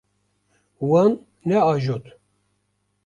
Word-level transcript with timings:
Wan 0.89 1.11
neajot. 1.47 2.05